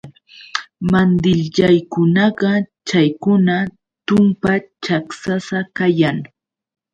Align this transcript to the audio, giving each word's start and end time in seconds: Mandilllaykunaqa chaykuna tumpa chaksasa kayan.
Mandilllaykunaqa 0.91 2.51
chaykuna 2.87 3.57
tumpa 4.07 4.51
chaksasa 4.83 5.59
kayan. 5.77 6.17